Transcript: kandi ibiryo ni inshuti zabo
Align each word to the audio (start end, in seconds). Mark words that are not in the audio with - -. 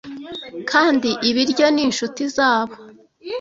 kandi 0.71 1.09
ibiryo 1.29 1.65
ni 1.73 1.81
inshuti 1.87 2.21
zabo 2.35 2.75